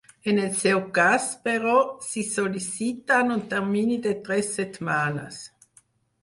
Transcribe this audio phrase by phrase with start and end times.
[0.31, 1.73] En el seu cas, però,
[2.05, 5.41] sí sol·liciten un termini de tres setmanes.